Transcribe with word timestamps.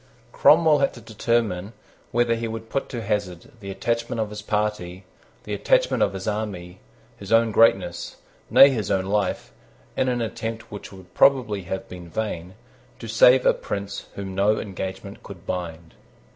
Cromwell 0.31 0.79
had 0.79 0.95
to 0.95 0.99
determine 1.01 1.73
whether 2.11 2.33
he 2.33 2.47
would 2.47 2.71
put 2.71 2.89
to 2.89 3.03
hazard 3.03 3.51
the 3.59 3.69
attachment 3.69 4.19
of 4.19 4.31
his 4.31 4.41
party, 4.41 5.03
the 5.43 5.53
attachment 5.53 6.01
of 6.01 6.13
his 6.13 6.27
army, 6.27 6.79
his 7.17 7.31
own 7.31 7.51
greatness, 7.51 8.15
nay 8.49 8.71
his 8.71 8.89
own 8.89 9.05
life, 9.05 9.51
in 9.95 10.09
an 10.09 10.19
attempt 10.19 10.71
which 10.71 10.91
would 10.91 11.13
probably 11.13 11.65
have 11.65 11.87
been 11.87 12.09
vain, 12.09 12.55
to 12.97 13.07
save 13.07 13.45
a 13.45 13.53
prince 13.53 14.07
whom 14.15 14.33
no 14.33 14.57
engagement 14.59 15.21
could 15.21 15.45
bind. 15.45 15.93